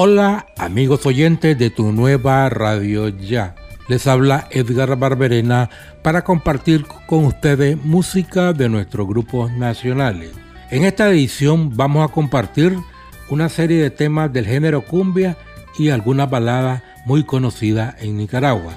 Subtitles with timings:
[0.00, 3.56] Hola amigos oyentes de tu nueva radio ya.
[3.88, 5.70] Les habla Edgar Barberena
[6.02, 10.30] para compartir con ustedes música de nuestros grupos nacionales.
[10.70, 12.78] En esta edición vamos a compartir
[13.28, 15.36] una serie de temas del género cumbia
[15.76, 18.74] y algunas baladas muy conocidas en Nicaragua.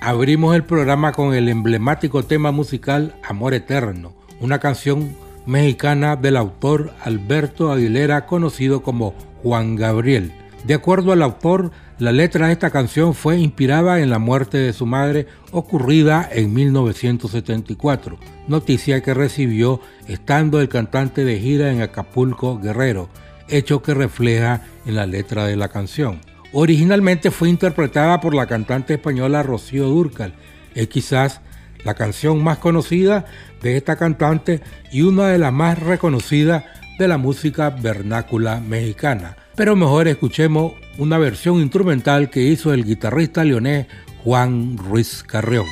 [0.00, 6.92] Abrimos el programa con el emblemático tema musical Amor Eterno, una canción mexicana del autor
[7.02, 10.32] Alberto Aguilera conocido como Juan Gabriel.
[10.64, 14.74] De acuerdo al autor, la letra de esta canción fue inspirada en la muerte de
[14.74, 22.58] su madre ocurrida en 1974, noticia que recibió estando el cantante de gira en Acapulco
[22.58, 23.08] Guerrero,
[23.48, 26.20] hecho que refleja en la letra de la canción.
[26.52, 30.34] Originalmente fue interpretada por la cantante española Rocío Dúrcal,
[30.74, 31.40] es quizás
[31.84, 33.24] la canción más conocida
[33.62, 34.60] de esta cantante
[34.92, 36.64] y una de las más reconocidas
[36.98, 43.44] de la música vernácula mexicana pero mejor escuchemos una versión instrumental que hizo el guitarrista
[43.44, 43.86] leonés
[44.24, 45.66] Juan Ruiz Carrión.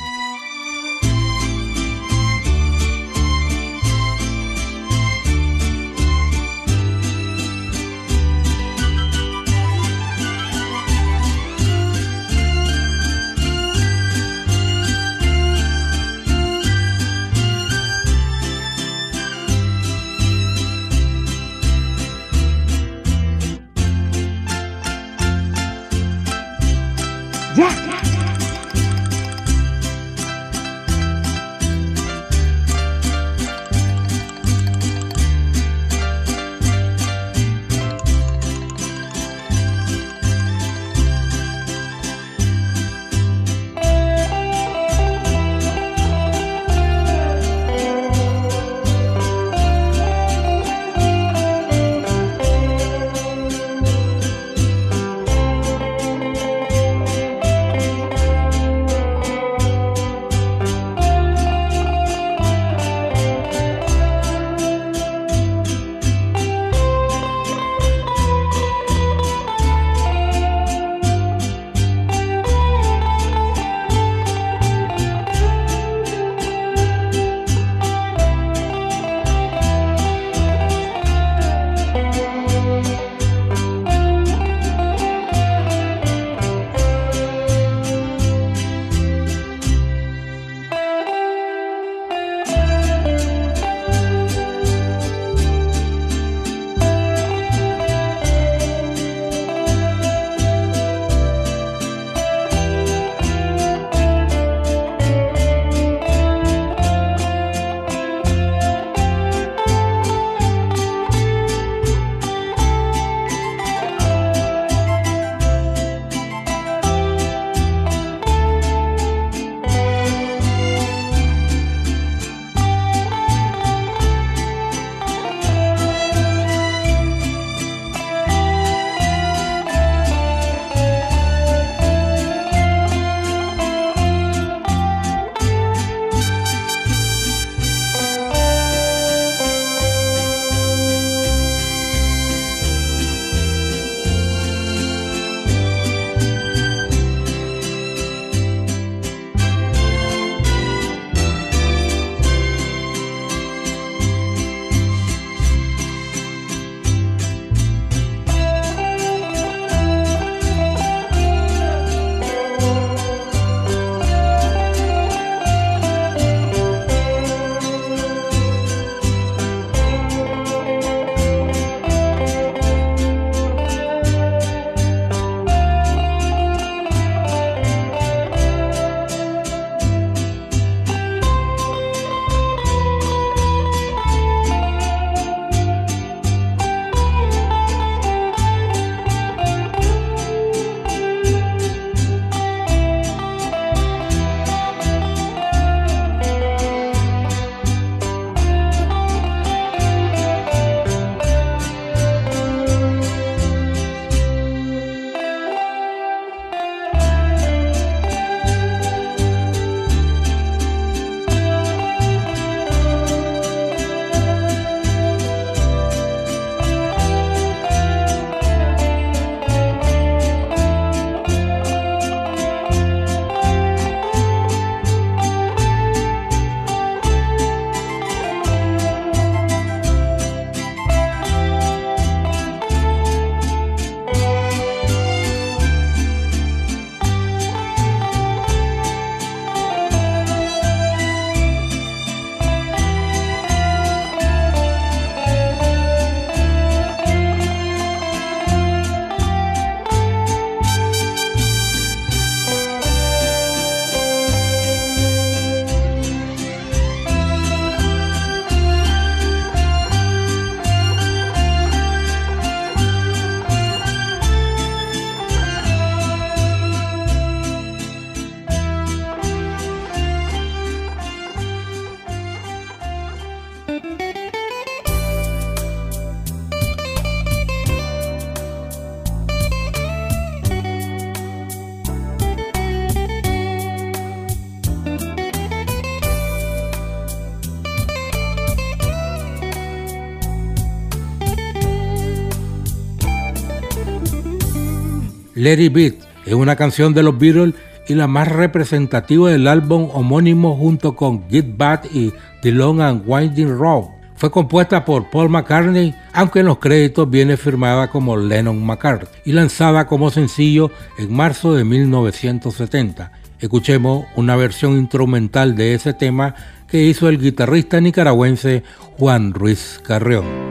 [295.39, 295.93] Let Beat
[296.25, 297.55] es una canción de los Beatles
[297.87, 303.03] y la más representativa del álbum homónimo junto con Get Back y The Long and
[303.05, 303.85] Winding Road.
[304.15, 309.31] Fue compuesta por Paul McCartney, aunque en los créditos viene firmada como Lennon McCartney y
[309.31, 313.13] lanzada como sencillo en marzo de 1970.
[313.39, 316.35] Escuchemos una versión instrumental de ese tema
[316.67, 318.63] que hizo el guitarrista nicaragüense
[318.97, 320.48] Juan Ruiz Carrión.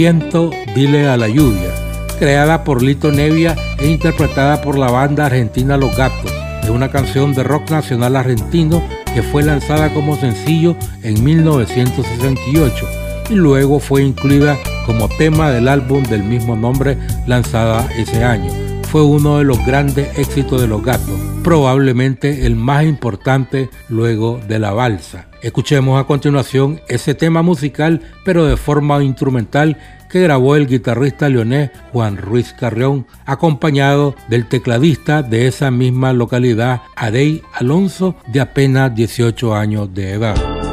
[0.00, 1.74] Viento, dile a la lluvia,
[2.18, 6.32] creada por Lito Nevia e interpretada por la banda argentina Los Gatos.
[6.62, 8.82] Es una canción de rock nacional argentino
[9.14, 12.88] que fue lanzada como sencillo en 1968
[13.28, 18.50] y luego fue incluida como tema del álbum del mismo nombre lanzada ese año.
[18.90, 24.58] Fue uno de los grandes éxitos de Los Gatos, probablemente el más importante luego de
[24.58, 25.28] la balsa.
[25.42, 29.78] Escuchemos a continuación ese tema musical, pero de forma instrumental,
[30.10, 36.82] que grabó el guitarrista leonés Juan Ruiz Carrión, acompañado del tecladista de esa misma localidad,
[36.96, 40.69] Arey Alonso, de apenas 18 años de edad.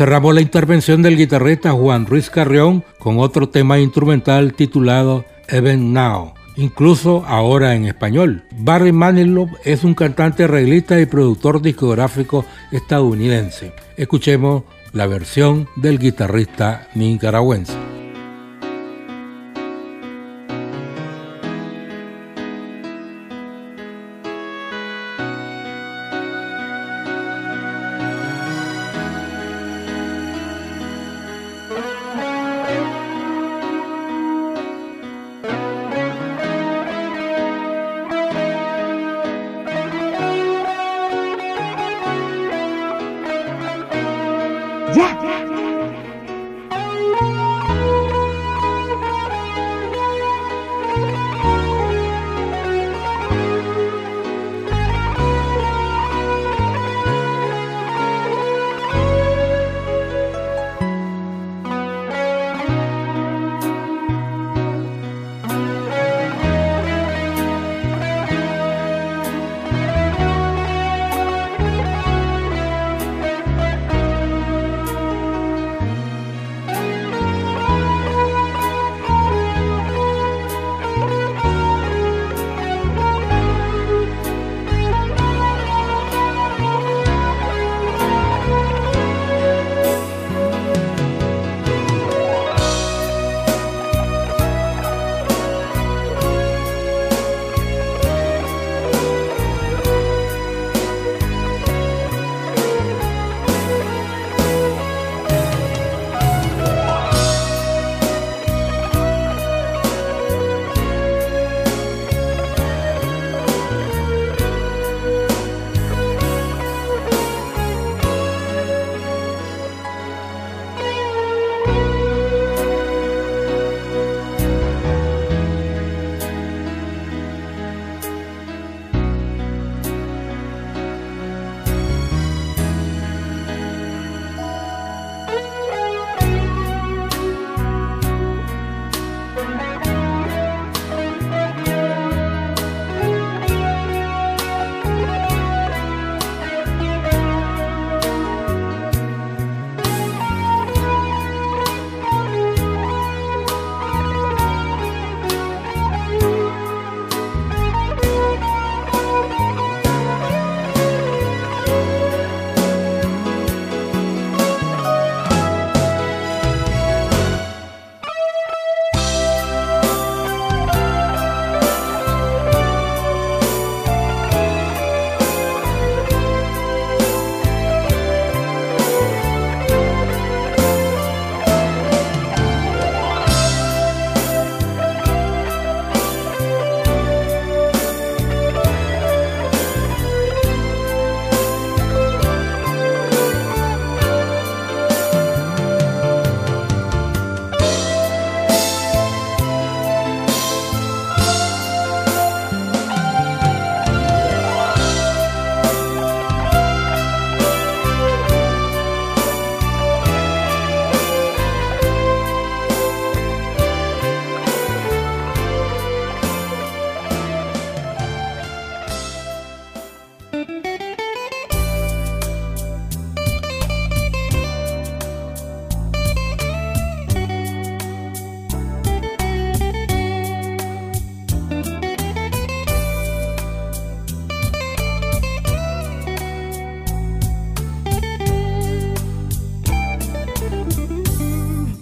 [0.00, 6.32] Cerramos la intervención del guitarrista Juan Ruiz Carrión con otro tema instrumental titulado Even Now,
[6.56, 8.42] incluso ahora en español.
[8.56, 13.74] Barry Manilow es un cantante arreglista y productor discográfico estadounidense.
[13.98, 14.62] Escuchemos
[14.94, 17.89] la versión del guitarrista nicaragüense.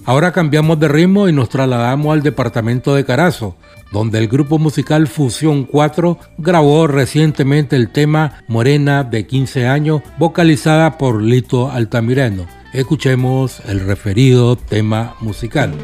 [0.09, 3.57] Ahora cambiamos de ritmo y nos trasladamos al departamento de Carazo,
[3.93, 10.97] donde el grupo musical Fusión 4 grabó recientemente el tema Morena de 15 años, vocalizada
[10.97, 12.47] por Lito Altamirano.
[12.73, 15.75] Escuchemos el referido tema musical.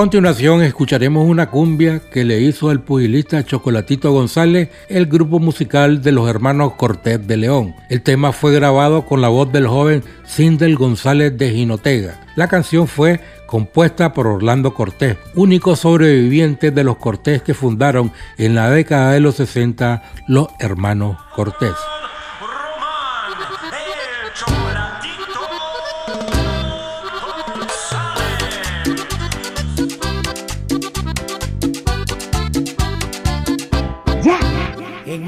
[0.00, 6.10] Continuación escucharemos una cumbia que le hizo al pugilista Chocolatito González el grupo musical de
[6.10, 7.74] los hermanos Cortés de León.
[7.90, 12.18] El tema fue grabado con la voz del joven Sindel González de Jinotega.
[12.34, 18.54] La canción fue compuesta por Orlando Cortés, único sobreviviente de los Cortés que fundaron en
[18.54, 21.74] la década de los 60 los hermanos Cortés.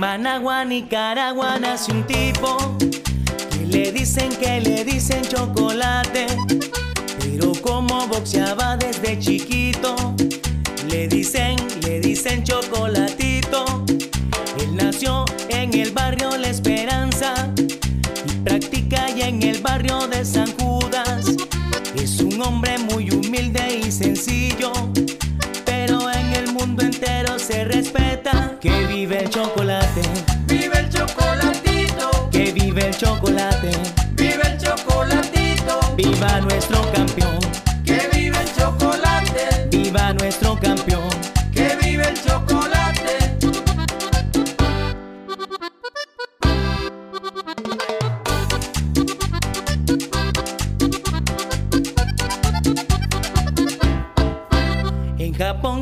[0.02, 2.56] Managua, Nicaragua nace un tipo
[3.52, 6.26] que le dicen que le dicen chocolate,
[7.20, 9.94] pero como boxeaba desde chiquito,
[10.88, 13.64] le dicen, le dicen chocolatito.
[14.58, 17.34] Él nació en el barrio La Esperanza
[18.26, 21.26] y practica ya en el barrio de San Judas.
[21.94, 24.72] Es un hombre muy humilde y sencillo
[28.60, 30.02] Que vive el chocolate.
[30.46, 32.30] Vive el chocolatito.
[32.30, 33.70] Que vive el chocolate.
[34.12, 35.80] Vive el chocolatito.
[35.96, 37.38] Viva nuestro campeón.
[37.84, 39.68] Que vive el chocolate.
[39.70, 41.10] Viva nuestro campeón.
[41.52, 42.32] Que vive el chocolate.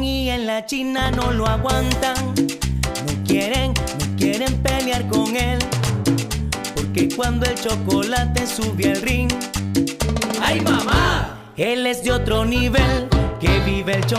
[0.02, 2.19] y en la China no lo aguantan.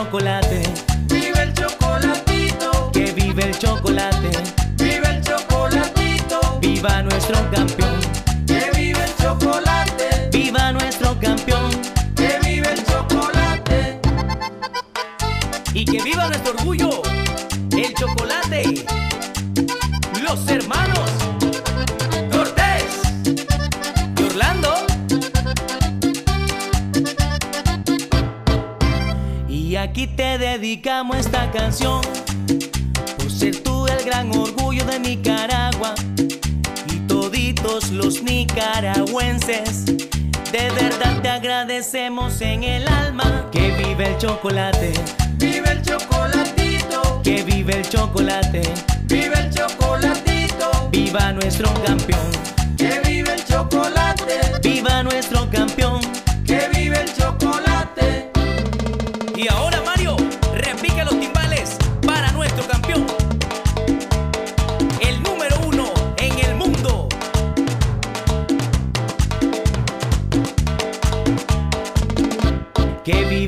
[0.04, 0.41] Chocolate.
[44.42, 45.21] Chocolate,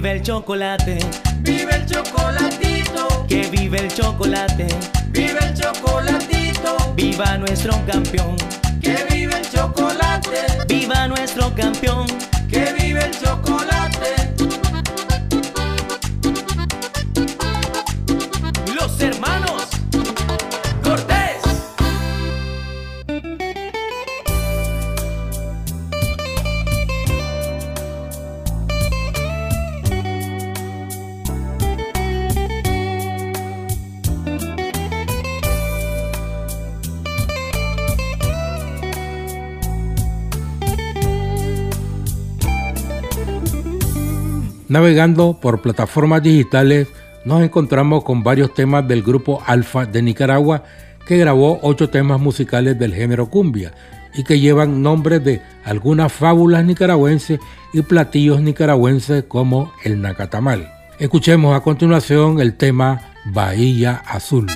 [0.03, 0.99] vive el chocolate,
[1.43, 3.25] Vive el chocolatito.
[3.25, 4.67] que vive el chocolate,
[5.11, 6.93] Vive el chocolatito.
[6.93, 8.35] viva nuestro campeón,
[8.81, 10.65] Que vive el chocolate.
[10.67, 12.05] viva nuestro campeón.
[12.49, 14.22] Que vive el chocolate.
[44.73, 46.87] Navegando por plataformas digitales,
[47.25, 50.63] nos encontramos con varios temas del grupo Alfa de Nicaragua,
[51.05, 53.71] que grabó ocho temas musicales del género cumbia
[54.15, 57.39] y que llevan nombres de algunas fábulas nicaragüenses
[57.71, 60.73] y platillos nicaragüenses como el nacatamal.
[60.97, 64.47] Escuchemos a continuación el tema Bahía Azul.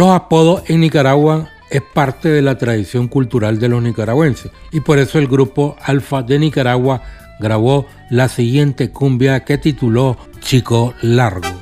[0.00, 4.98] Los apodos en Nicaragua es parte de la tradición cultural de los nicaragüenses y por
[4.98, 7.02] eso el grupo Alfa de Nicaragua
[7.38, 11.59] grabó la siguiente cumbia que tituló Chico Largo.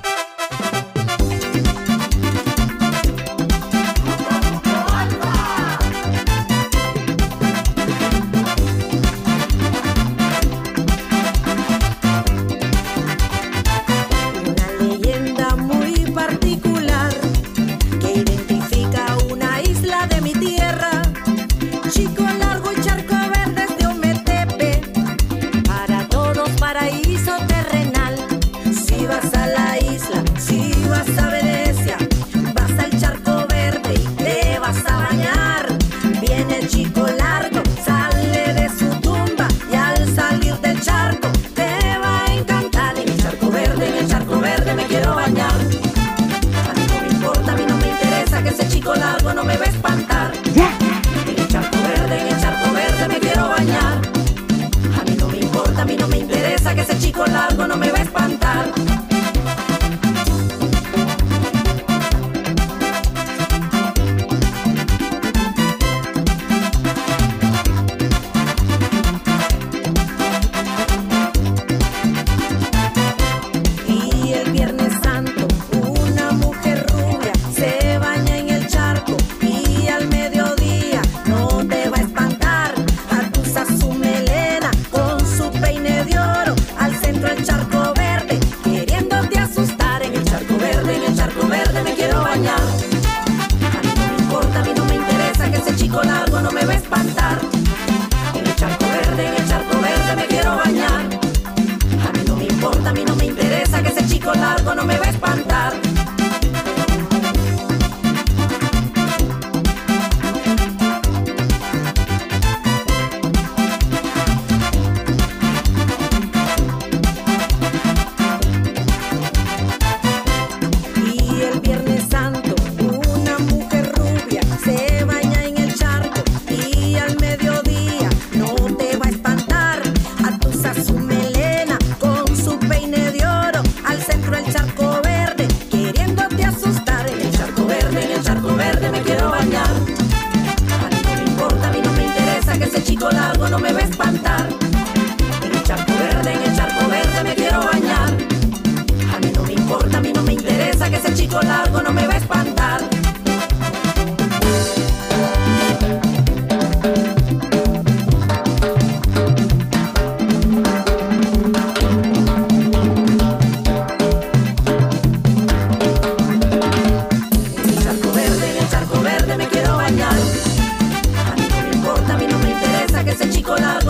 [57.26, 58.87] largo, largo no me va a espantar.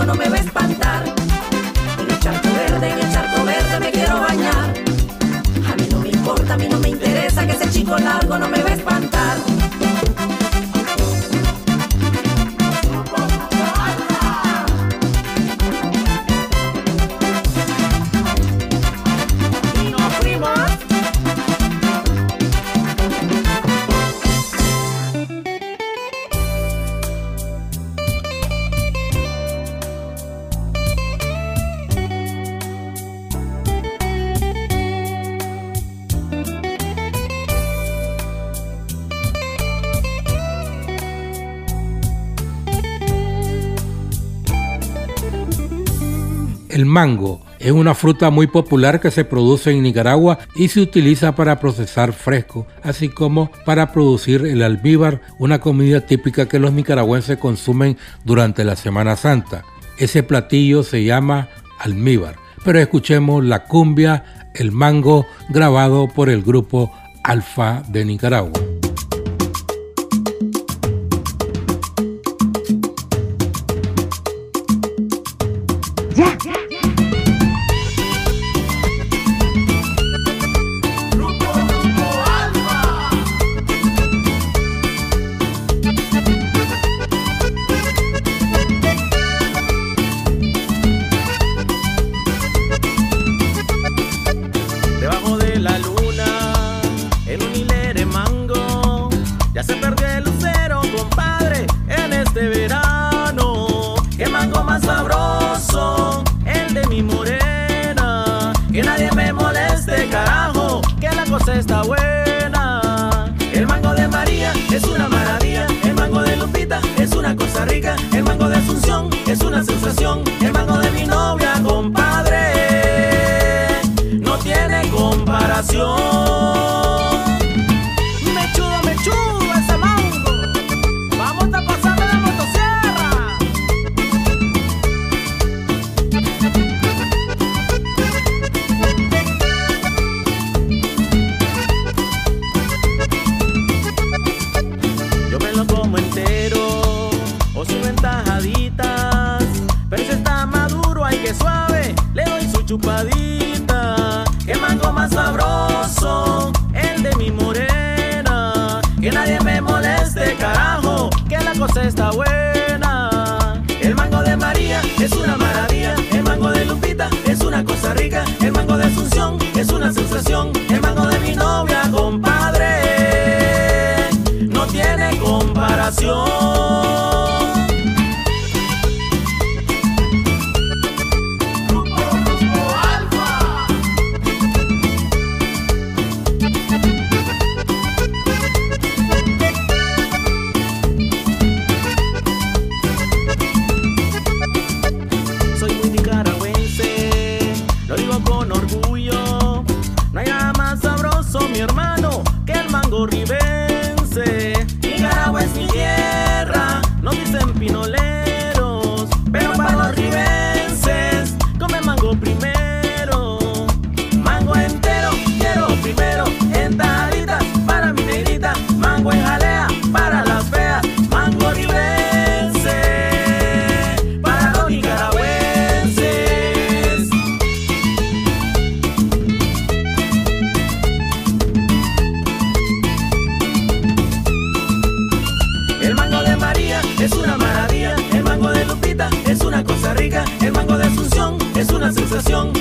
[0.08, 0.57] El
[46.88, 51.58] mango es una fruta muy popular que se produce en Nicaragua y se utiliza para
[51.58, 57.96] procesar fresco, así como para producir el almíbar, una comida típica que los nicaragüenses consumen
[58.24, 59.64] durante la Semana Santa.
[59.98, 61.48] Ese platillo se llama
[61.80, 62.36] almíbar.
[62.64, 66.92] Pero escuchemos la cumbia El Mango grabado por el grupo
[67.24, 68.67] Alfa de Nicaragua.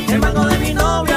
[0.07, 1.16] El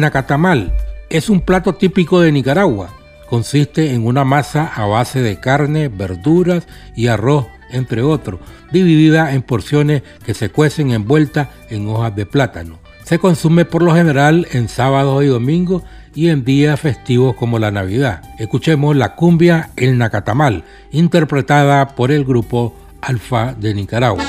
[0.00, 0.72] nacatamal
[1.10, 2.90] es un plato típico de Nicaragua.
[3.28, 8.40] Consiste en una masa a base de carne, verduras y arroz, entre otros,
[8.72, 12.78] dividida en porciones que se cuecen envueltas en hojas de plátano.
[13.04, 15.82] Se consume por lo general en sábados y domingos
[16.14, 18.22] y en días festivos como la Navidad.
[18.38, 24.24] Escuchemos la cumbia El Nacatamal, interpretada por el grupo Alfa de Nicaragua.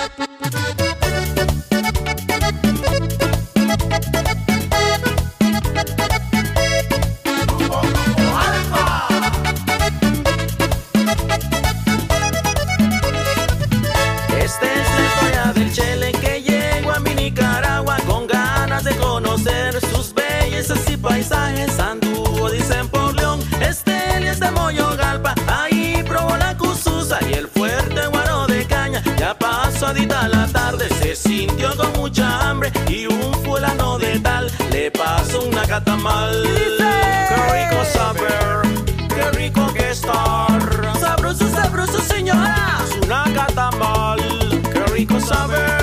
[29.93, 35.67] La tarde se sintió con mucha hambre y un fulano de tal le pasó una
[35.67, 36.47] catamal.
[37.27, 38.61] Qué rico saber,
[39.09, 40.61] qué rico que estar.
[40.97, 44.19] Sabroso, sabroso señora, es una catamal.
[44.71, 45.80] Qué rico saber,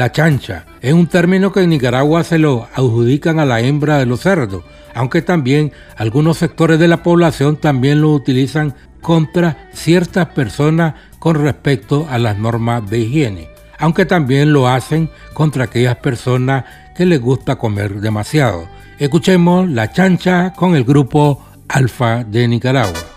[0.00, 4.06] La chancha es un término que en Nicaragua se lo adjudican a la hembra de
[4.06, 10.94] los cerdos, aunque también algunos sectores de la población también lo utilizan contra ciertas personas
[11.18, 16.64] con respecto a las normas de higiene, aunque también lo hacen contra aquellas personas
[16.96, 18.70] que les gusta comer demasiado.
[18.98, 23.09] Escuchemos La Chancha con el grupo Alfa de Nicaragua.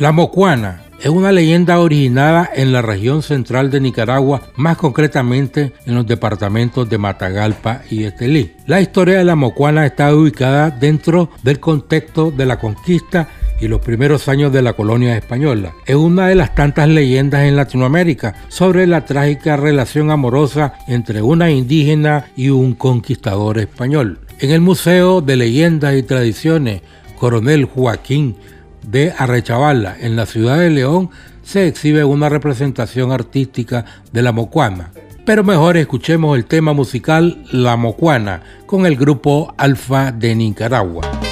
[0.00, 5.94] La Mocuana es una leyenda originada en la región central de Nicaragua, más concretamente en
[5.94, 8.52] los departamentos de Matagalpa y Estelí.
[8.66, 13.28] La historia de la Mocuana está ubicada dentro del contexto de la conquista
[13.60, 15.74] y los primeros años de la colonia española.
[15.84, 21.50] Es una de las tantas leyendas en Latinoamérica sobre la trágica relación amorosa entre una
[21.50, 24.18] indígena y un conquistador español.
[24.38, 26.80] En el Museo de Leyendas y Tradiciones,
[27.18, 28.36] Coronel Joaquín
[28.86, 31.10] de Arrechavala, en la ciudad de León,
[31.42, 34.92] se exhibe una representación artística de la mocuana.
[35.24, 41.29] Pero mejor escuchemos el tema musical La Mocuana con el grupo Alfa de Nicaragua.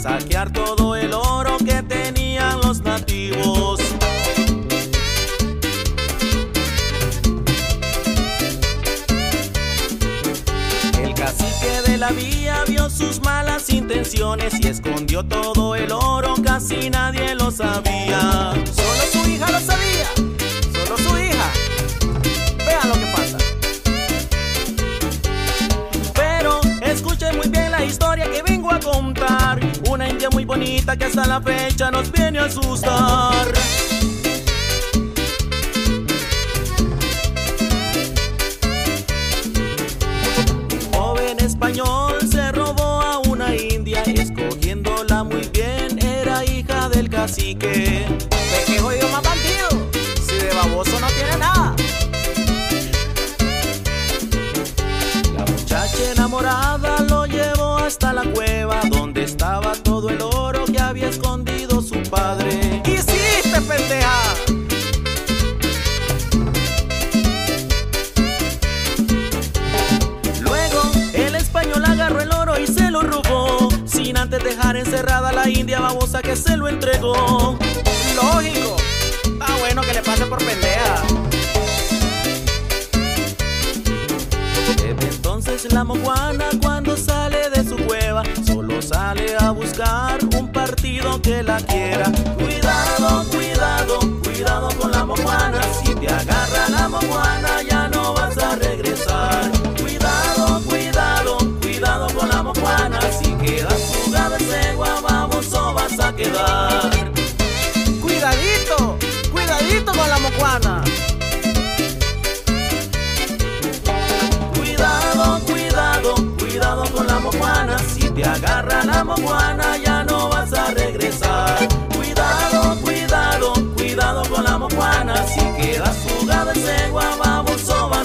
[0.00, 3.80] saquear todo el oro que tenían los nativos.
[11.02, 16.49] El cacique de la vía vio sus malas intenciones y escondió todo el oro que
[30.96, 33.46] que hasta la fecha nos viene a asustar.
[41.38, 48.06] español se robó a una india, escogiéndola muy bien, era hija del cacique.
[48.08, 49.20] ¿De qué jodido más?
[76.10, 77.59] Babosa que se lo entregó.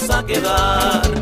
[0.08, 1.15] Vas a quedar.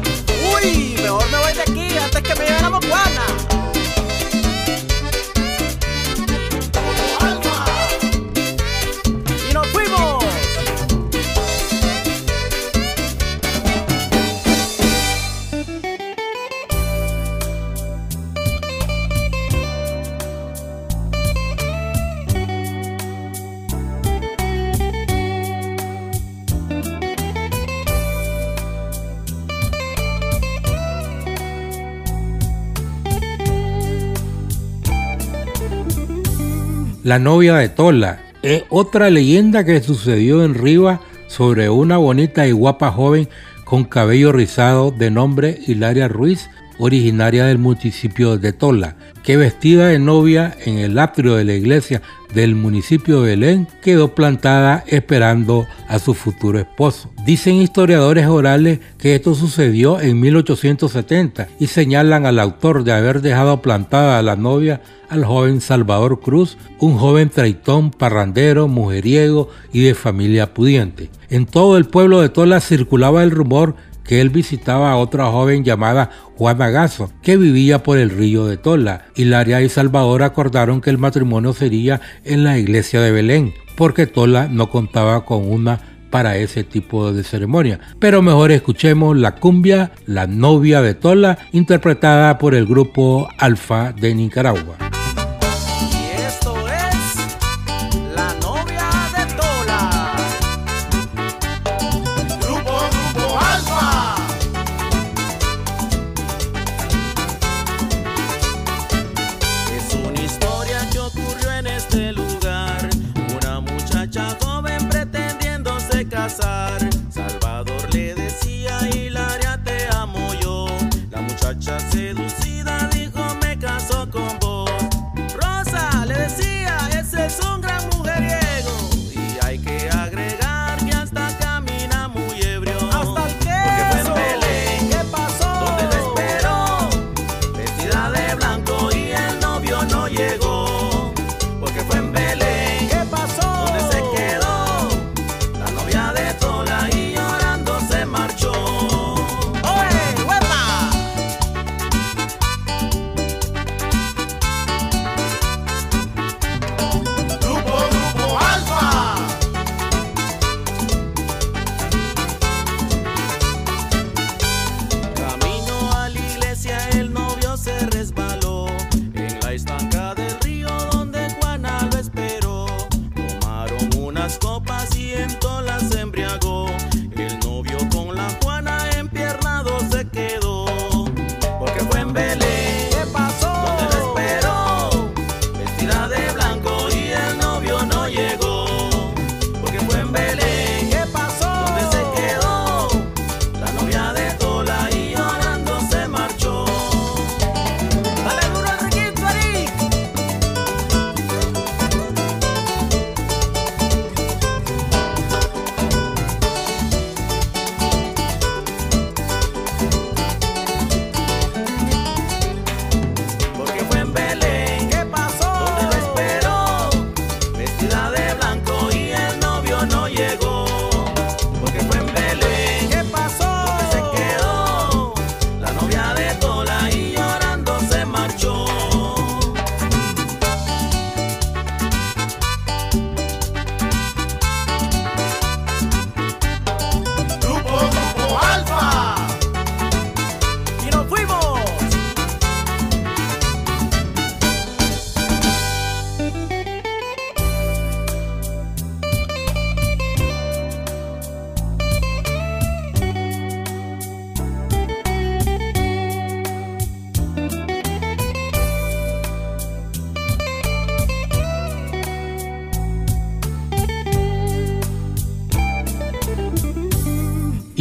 [37.03, 42.53] La novia de Tola es otra leyenda que sucedió en Riva sobre una bonita y
[42.53, 43.27] guapa joven
[43.65, 49.99] con cabello rizado de nombre Hilaria Ruiz, originaria del municipio de Tola, que vestida de
[49.99, 52.01] novia en el atrio de la iglesia
[52.33, 57.11] del municipio de Belén quedó plantada esperando a su futuro esposo.
[57.25, 63.61] Dicen historiadores orales que esto sucedió en 1870 y señalan al autor de haber dejado
[63.61, 69.93] plantada a la novia al joven Salvador Cruz, un joven traitón, parrandero, mujeriego y de
[69.93, 71.09] familia pudiente.
[71.29, 75.63] En todo el pueblo de Tola circulaba el rumor que él visitaba a otra joven
[75.63, 79.05] llamada Juana Gaso, que vivía por el río de Tola.
[79.15, 84.47] Hilaria y Salvador acordaron que el matrimonio sería en la iglesia de Belén, porque Tola
[84.49, 85.79] no contaba con una
[86.09, 87.79] para ese tipo de ceremonia.
[87.97, 94.13] Pero mejor escuchemos la cumbia La novia de Tola, interpretada por el grupo Alfa de
[94.13, 94.77] Nicaragua.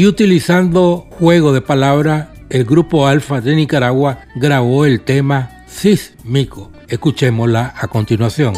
[0.02, 6.72] Y utilizando juego de palabras, el grupo Alfa de Nicaragua grabó el tema Sísmico.
[6.88, 8.52] Escuchémosla a continuación.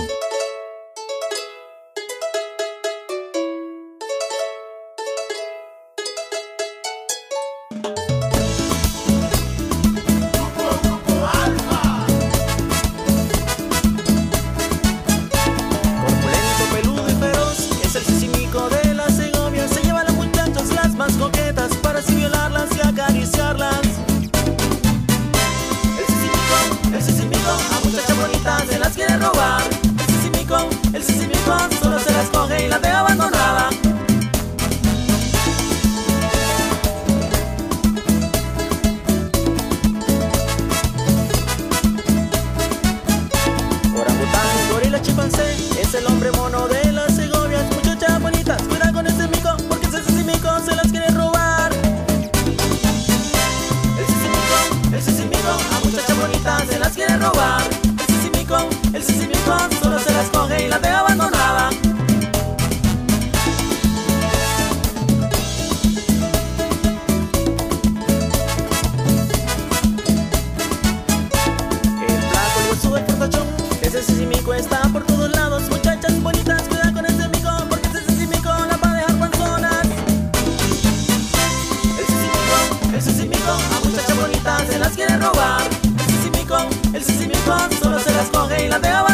[87.83, 89.14] solo se las coge y la deja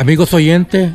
[0.00, 0.92] Amigos oyentes,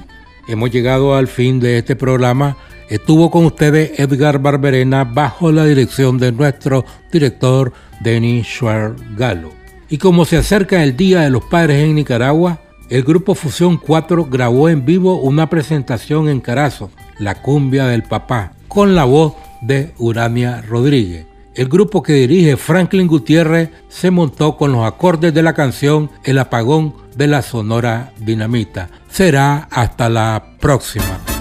[0.47, 2.57] hemos llegado al fin de este programa.
[2.89, 9.51] Estuvo con ustedes Edgar Barberena bajo la dirección de nuestro director Denis Schwargalo.
[9.89, 14.25] Y como se acerca el Día de los Padres en Nicaragua, el grupo Fusión 4
[14.25, 16.89] grabó en vivo una presentación en Carazo,
[17.19, 21.27] La Cumbia del Papá, con la voz de Urania Rodríguez.
[21.55, 26.37] El grupo que dirige Franklin Gutiérrez se montó con los acordes de la canción El
[26.37, 28.89] apagón de la Sonora Dinamita.
[29.09, 31.34] Será hasta la próxima.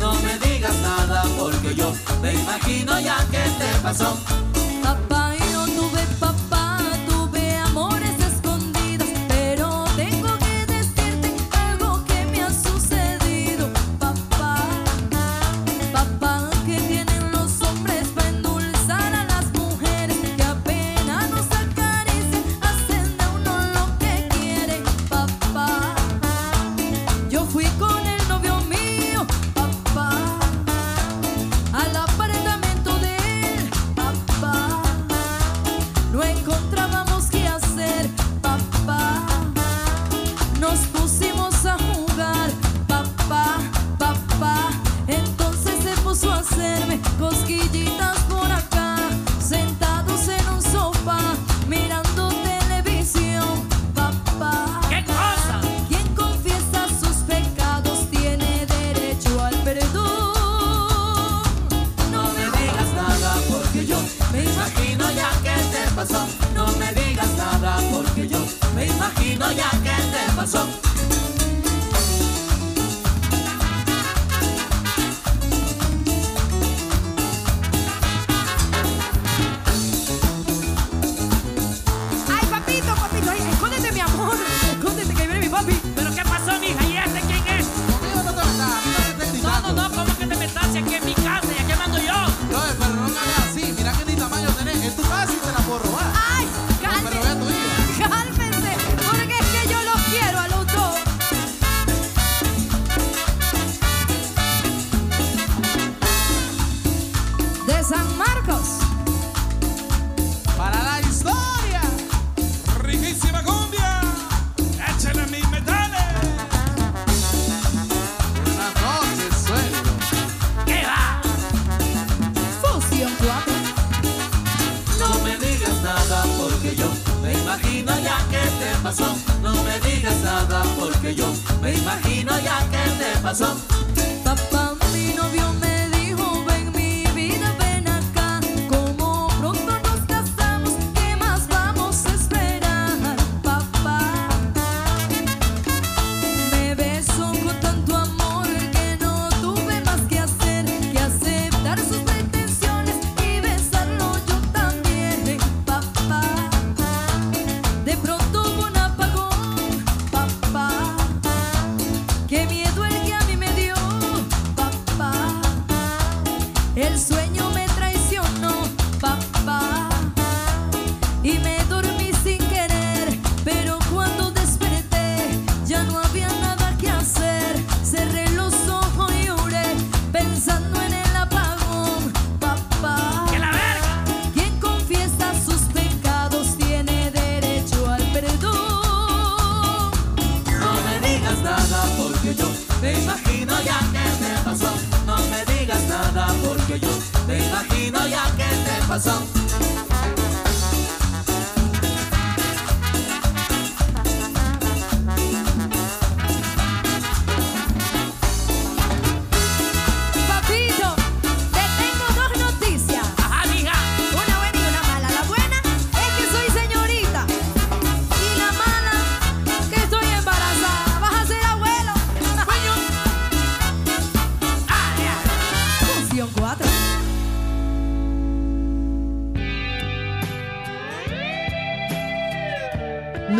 [0.00, 1.92] No me digas nada porque yo
[2.22, 4.16] me imagino ya que te pasó.